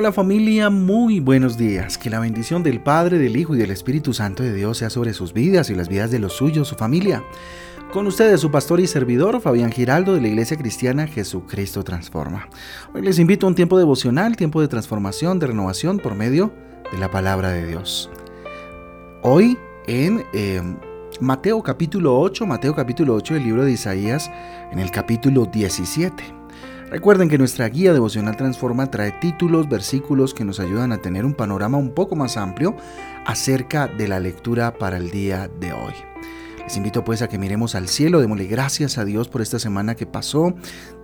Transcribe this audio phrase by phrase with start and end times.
[0.00, 1.98] Hola familia, muy buenos días.
[1.98, 5.12] Que la bendición del Padre, del Hijo y del Espíritu Santo de Dios sea sobre
[5.12, 7.22] sus vidas y las vidas de los suyos, su familia.
[7.92, 12.48] Con ustedes su pastor y servidor Fabián Giraldo de la Iglesia Cristiana Jesucristo Transforma.
[12.94, 16.50] Hoy les invito a un tiempo devocional, tiempo de transformación, de renovación por medio
[16.90, 18.08] de la palabra de Dios.
[19.20, 20.62] Hoy en eh,
[21.20, 24.30] Mateo capítulo 8, Mateo capítulo 8 del libro de Isaías,
[24.72, 26.39] en el capítulo 17.
[26.90, 31.34] Recuerden que nuestra guía devocional Transforma trae títulos, versículos que nos ayudan a tener un
[31.34, 32.74] panorama un poco más amplio
[33.24, 35.94] acerca de la lectura para el día de hoy.
[36.64, 39.94] Les invito pues a que miremos al cielo, démosle gracias a Dios por esta semana
[39.94, 40.54] que pasó,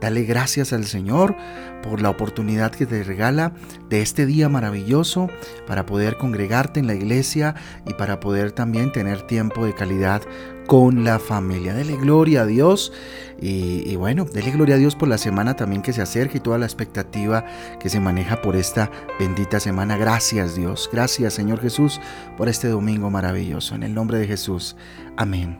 [0.00, 1.36] dale gracias al Señor
[1.82, 3.52] por la oportunidad que te regala
[3.88, 5.28] de este día maravilloso
[5.68, 7.54] para poder congregarte en la iglesia
[7.86, 10.22] y para poder también tener tiempo de calidad
[10.66, 11.74] con la familia.
[11.74, 12.92] Dele gloria a Dios
[13.40, 16.58] y, bueno, dele gloria a Dios por la semana también que se acerca y toda
[16.58, 17.44] la expectativa
[17.78, 19.96] que se maneja por esta bendita semana.
[19.96, 22.00] Gracias Dios, gracias Señor Jesús
[22.36, 23.74] por este domingo maravilloso.
[23.74, 24.76] En el nombre de Jesús,
[25.16, 25.58] amén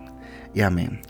[0.54, 1.00] y amén.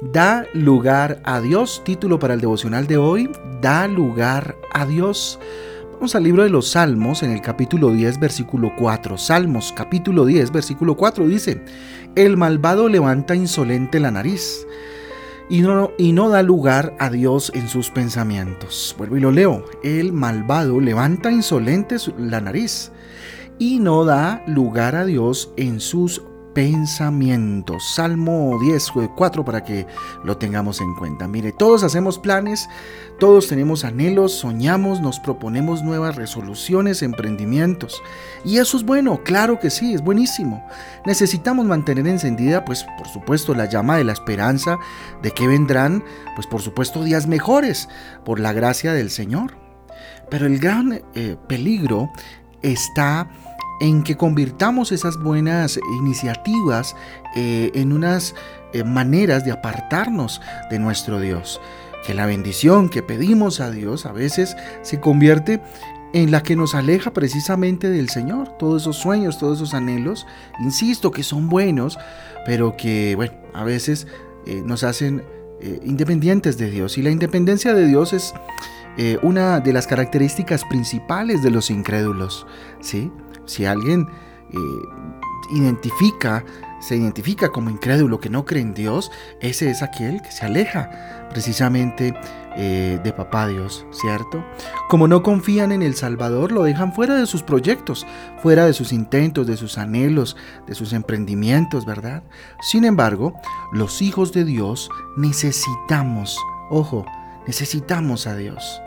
[0.00, 5.38] Da lugar a Dios, título para el devocional de hoy, da lugar a Dios.
[5.98, 9.18] Vamos al libro de los Salmos en el capítulo 10, versículo 4.
[9.18, 11.60] Salmos, capítulo 10, versículo 4 dice,
[12.14, 14.64] El malvado levanta insolente la nariz
[15.50, 18.94] y no, y no da lugar a Dios en sus pensamientos.
[18.96, 19.64] Vuelvo y lo leo.
[19.82, 22.92] El malvado levanta insolente la nariz
[23.58, 26.22] y no da lugar a Dios en sus
[26.58, 27.94] pensamientos.
[27.94, 29.86] Salmo 10, 4 para que
[30.24, 31.28] lo tengamos en cuenta.
[31.28, 32.68] Mire, todos hacemos planes,
[33.20, 38.02] todos tenemos anhelos, soñamos, nos proponemos nuevas resoluciones, emprendimientos.
[38.44, 40.66] Y eso es bueno, claro que sí, es buenísimo.
[41.06, 44.80] Necesitamos mantener encendida, pues por supuesto, la llama de la esperanza
[45.22, 46.02] de que vendrán,
[46.34, 47.88] pues por supuesto, días mejores,
[48.24, 49.56] por la gracia del Señor.
[50.28, 52.10] Pero el gran eh, peligro
[52.62, 53.30] está
[53.80, 56.96] en que convirtamos esas buenas iniciativas
[57.36, 58.34] eh, en unas
[58.72, 60.40] eh, maneras de apartarnos
[60.70, 61.60] de nuestro Dios.
[62.06, 65.60] Que la bendición que pedimos a Dios a veces se convierte
[66.12, 68.56] en la que nos aleja precisamente del Señor.
[68.58, 70.26] Todos esos sueños, todos esos anhelos,
[70.60, 71.98] insisto que son buenos,
[72.46, 74.06] pero que, bueno, a veces
[74.46, 75.24] eh, nos hacen
[75.84, 76.98] independientes de Dios.
[76.98, 78.32] Y la independencia de Dios es
[79.22, 82.46] una de las características principales de los incrédulos,
[82.80, 83.12] ¿sí?
[83.44, 84.08] Si alguien
[84.52, 84.56] eh,
[85.50, 86.44] identifica,
[86.80, 89.10] se identifica como incrédulo que no cree en Dios,
[89.40, 90.90] ese es aquel que se aleja
[91.30, 92.14] precisamente
[92.56, 94.44] eh, de papá Dios, ¿cierto?
[94.88, 98.06] Como no confían en el Salvador, lo dejan fuera de sus proyectos,
[98.42, 102.22] fuera de sus intentos, de sus anhelos, de sus emprendimientos, ¿verdad?
[102.60, 103.34] Sin embargo,
[103.72, 106.38] los hijos de Dios necesitamos,
[106.70, 107.06] ojo,
[107.48, 108.80] necesitamos a Dios.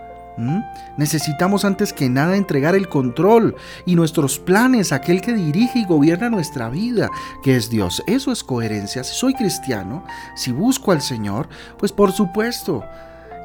[0.98, 3.56] Necesitamos antes que nada entregar el control
[3.86, 7.10] y nuestros planes a aquel que dirige y gobierna nuestra vida,
[7.44, 8.02] que es Dios.
[8.08, 9.04] Eso es coherencia.
[9.04, 10.06] Si soy cristiano,
[10.36, 12.84] si busco al Señor, pues por supuesto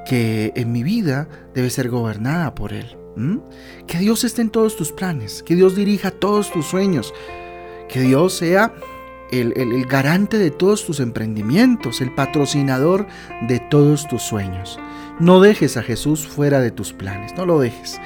[0.06, 2.96] que en mi vida debe ser gobernada por Él.
[3.86, 7.12] Que Dios esté en todos tus planes, que Dios dirija todos tus sueños,
[7.88, 8.74] que Dios sea
[9.30, 13.06] el, garante de todos tus emprendimientos, el patrocinador
[13.48, 14.78] de todos tus sueños.
[15.18, 18.00] No dejes a Jesús fuera de tus planes, no lo dejes.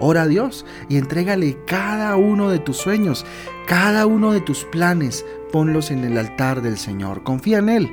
[0.00, 3.24] Ora a Dios y entrégale cada uno de tus sueños,
[3.66, 7.22] cada uno de tus planes, ponlos en el altar del Señor.
[7.22, 7.90] Confía en Él.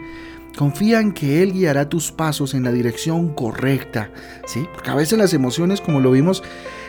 [0.57, 4.09] Confía en que Él guiará tus pasos en la dirección correcta,
[4.45, 4.67] ¿sí?
[4.73, 6.43] Porque a veces las emociones, como lo vimos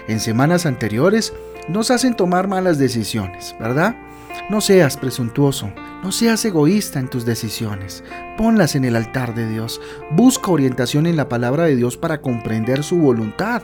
[0.09, 1.33] en semanas anteriores,
[1.69, 3.95] nos hacen tomar malas decisiones, ¿verdad?
[4.51, 5.73] No seas presuntuoso,
[6.03, 8.03] no seas egoísta en tus decisiones.
[8.37, 9.81] Ponlas en el altar de Dios.
[10.11, 13.63] Busca orientación en la palabra de Dios para comprender su voluntad,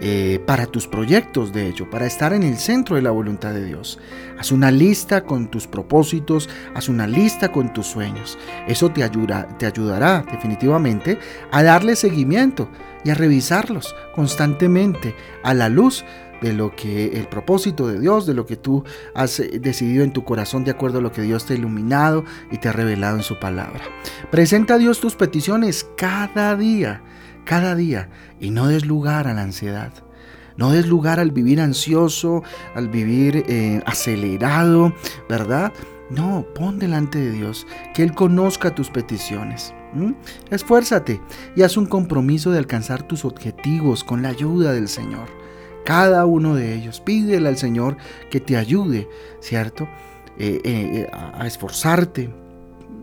[0.00, 3.64] eh, para tus proyectos, de hecho, para estar en el centro de la voluntad de
[3.64, 3.98] Dios.
[4.38, 8.36] Haz una lista con tus propósitos, haz una lista con tus sueños.
[8.66, 11.18] Eso te, ayuda, te ayudará definitivamente
[11.50, 12.68] a darle seguimiento
[13.04, 15.14] y a revisarlos constantemente
[15.44, 18.84] a la luz de lo que el propósito de Dios, de lo que tú
[19.14, 22.24] has eh, decidido en tu corazón de acuerdo a lo que Dios te ha iluminado
[22.50, 23.80] y te ha revelado en su palabra.
[24.30, 27.02] Presenta a Dios tus peticiones cada día,
[27.44, 28.08] cada día,
[28.40, 29.92] y no des lugar a la ansiedad.
[30.56, 32.42] No des lugar al vivir ansioso,
[32.74, 34.94] al vivir eh, acelerado,
[35.28, 35.72] ¿verdad?
[36.08, 39.74] No, pon delante de Dios, que Él conozca tus peticiones.
[40.50, 41.20] Esfuérzate
[41.56, 45.45] y haz un compromiso de alcanzar tus objetivos con la ayuda del Señor
[45.86, 47.00] cada uno de ellos.
[47.00, 47.96] Pídele al Señor
[48.28, 49.08] que te ayude,
[49.40, 49.88] ¿cierto?
[50.38, 52.28] Eh, eh, a esforzarte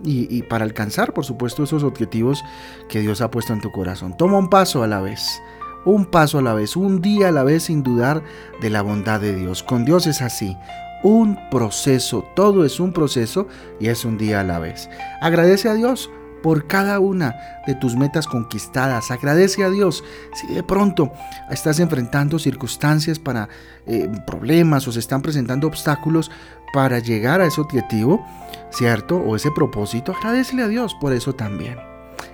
[0.06, 2.44] y, para alcanzar, por supuesto, esos objetivos
[2.90, 4.16] que Dios ha puesto en tu corazón.
[4.18, 5.42] Toma un paso a la vez,
[5.86, 8.22] un paso a la vez, un día a la vez sin dudar
[8.62, 9.64] de la bondad de Dios.
[9.64, 10.58] Con Dios es así,
[11.04, 13.48] un proceso, todo es un proceso
[13.80, 14.90] y es un día a la vez.
[15.22, 16.12] Agradece a Dios
[16.44, 17.36] por cada una
[17.66, 19.10] de tus metas conquistadas.
[19.10, 20.04] Agradece a Dios
[20.34, 21.12] si de pronto
[21.50, 23.50] estás enfrentando circunstancias para
[23.88, 26.30] eh, problemas o se están presentando obstáculos
[26.74, 28.24] para llegar a ese objetivo,
[28.70, 29.18] ¿cierto?
[29.18, 30.14] O ese propósito.
[30.16, 31.78] Agradecele a Dios por eso también.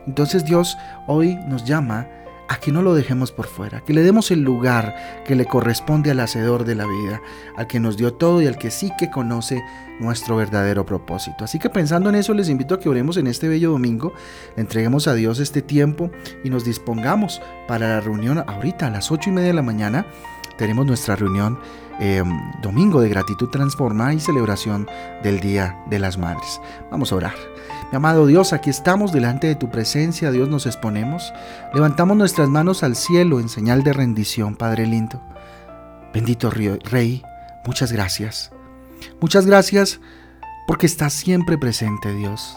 [0.07, 0.77] Entonces Dios
[1.07, 2.07] hoy nos llama
[2.49, 6.09] a que no lo dejemos por fuera, que le demos el lugar que le corresponde
[6.09, 7.21] al hacedor de la vida,
[7.55, 9.63] al que nos dio todo y al que sí que conoce
[9.99, 11.43] nuestro verdadero propósito.
[11.43, 14.13] Así que pensando en eso, les invito a que oremos en este bello domingo,
[14.55, 16.09] le entreguemos a Dios este tiempo
[16.43, 20.07] y nos dispongamos para la reunión ahorita a las ocho y media de la mañana.
[20.57, 21.59] Tenemos nuestra reunión
[21.99, 22.23] eh,
[22.63, 24.87] domingo de gratitud transforma y celebración
[25.21, 26.59] del Día de las Madres.
[26.89, 27.33] Vamos a orar.
[27.91, 31.33] Amado Dios, aquí estamos delante de tu presencia, Dios nos exponemos,
[31.73, 35.23] levantamos nuestras manos al cielo en señal de rendición, Padre lindo.
[36.13, 37.23] Bendito Rey,
[37.65, 38.51] muchas gracias.
[39.19, 39.99] Muchas gracias
[40.67, 42.55] porque estás siempre presente, Dios,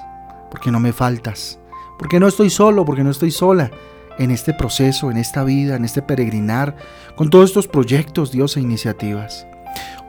[0.51, 1.59] porque no me faltas,
[1.99, 3.71] porque no estoy solo, porque no estoy sola
[4.19, 6.77] en este proceso, en esta vida, en este peregrinar,
[7.17, 9.47] con todos estos proyectos, Dios, e iniciativas.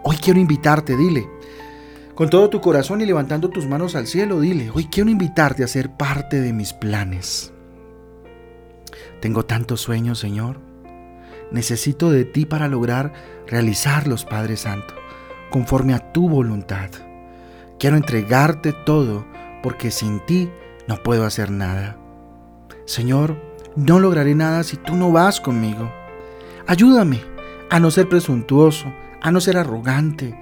[0.04, 1.26] Hoy quiero invitarte, dile,
[2.16, 5.68] con todo tu corazón y levantando tus manos al cielo, dile, hoy quiero invitarte a
[5.68, 7.52] ser parte de mis planes.
[9.20, 10.60] Tengo tantos sueños, Señor.
[11.52, 13.14] Necesito de ti para lograr
[13.48, 14.94] realizarlos, Padre Santo,
[15.50, 16.90] conforme a tu voluntad.
[17.80, 19.26] Quiero entregarte todo,
[19.62, 20.50] porque sin ti
[20.88, 21.98] no puedo hacer nada.
[22.86, 23.38] Señor,
[23.76, 25.92] no lograré nada si tú no vas conmigo.
[26.68, 27.22] Ayúdame
[27.70, 30.38] a no ser presuntuoso, a no ser arrogante,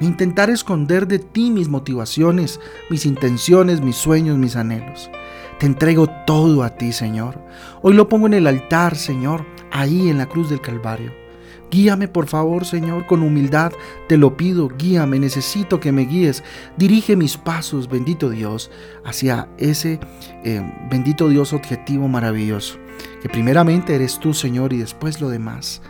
[0.00, 2.60] intentar esconder de ti mis motivaciones,
[2.90, 5.10] mis intenciones, mis sueños, mis anhelos.
[5.58, 7.38] Te entrego todo a ti, Señor.
[7.82, 11.12] Hoy lo pongo en el altar, Señor, ahí en la cruz del Calvario.
[11.72, 13.72] Guíame, por favor, Señor, con humildad
[14.06, 16.44] te lo pido, guíame, necesito que me guíes.
[16.76, 18.70] Dirige mis pasos, bendito Dios,
[19.06, 19.98] hacia ese
[20.44, 22.76] eh, bendito Dios objetivo maravilloso,
[23.22, 25.80] que primeramente eres tú, Señor, y después lo demás.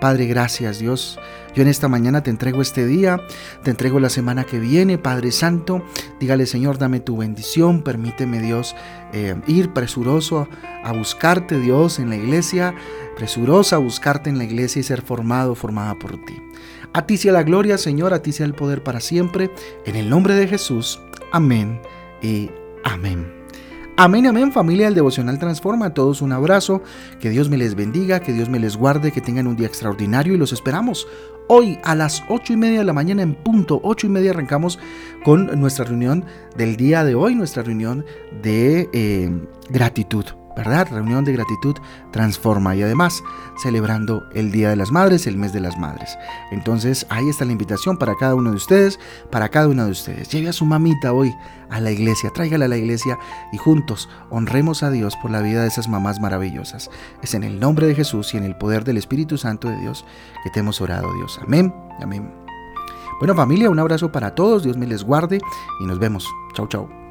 [0.00, 1.18] Padre, gracias Dios.
[1.54, 3.20] Yo en esta mañana te entrego este día,
[3.62, 5.82] te entrego la semana que viene, Padre Santo.
[6.20, 8.76] Dígale, Señor, dame tu bendición, permíteme, Dios,
[9.12, 10.48] eh, ir presuroso
[10.84, 12.74] a buscarte, Dios, en la iglesia,
[13.16, 16.40] presuroso a buscarte en la iglesia y ser formado, formada por ti.
[16.92, 19.50] A ti sea la gloria, Señor, a ti sea el poder para siempre.
[19.84, 21.00] En el nombre de Jesús.
[21.32, 21.80] Amén
[22.22, 22.50] y
[22.84, 23.37] amén.
[24.00, 25.86] Amén, amén, familia del Devocional Transforma.
[25.86, 26.84] A todos un abrazo.
[27.18, 30.34] Que Dios me les bendiga, que Dios me les guarde, que tengan un día extraordinario
[30.34, 31.08] y los esperamos.
[31.48, 34.78] Hoy a las ocho y media de la mañana en punto, ocho y media arrancamos
[35.24, 36.24] con nuestra reunión
[36.56, 38.04] del día de hoy, nuestra reunión
[38.40, 39.32] de eh,
[39.68, 40.26] gratitud.
[40.58, 40.88] ¿Verdad?
[40.90, 41.76] Reunión de gratitud
[42.10, 43.22] transforma y además
[43.62, 46.18] celebrando el Día de las Madres, el mes de las Madres.
[46.50, 48.98] Entonces ahí está la invitación para cada uno de ustedes,
[49.30, 50.28] para cada una de ustedes.
[50.28, 51.32] Lleve a su mamita hoy
[51.70, 53.16] a la iglesia, tráigala a la iglesia
[53.52, 56.90] y juntos honremos a Dios por la vida de esas mamás maravillosas.
[57.22, 60.04] Es en el nombre de Jesús y en el poder del Espíritu Santo de Dios
[60.42, 61.38] que te hemos orado, Dios.
[61.40, 61.72] Amén,
[62.02, 62.28] amén.
[63.20, 65.40] Bueno familia, un abrazo para todos, Dios me les guarde
[65.80, 66.26] y nos vemos.
[66.54, 67.07] Chau, chau.